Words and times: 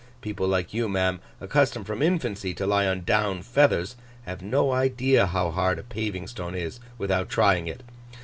People 0.21 0.47
like 0.47 0.73
you, 0.73 0.89
ma'am, 0.89 1.19
accustomed 1.39 1.85
from 1.85 2.01
infancy 2.01 2.55
to 2.55 2.65
lie 2.65 2.87
on 2.87 3.01
Down 3.03 3.43
feathers, 3.43 3.95
have 4.25 4.41
no 4.41 4.71
idea 4.71 5.27
how 5.27 5.51
hard 5.51 5.77
a 5.77 5.83
paving 5.83 6.25
stone 6.25 6.55
is, 6.55 6.79
without 6.97 7.29
trying 7.29 7.67
it. 7.67 7.83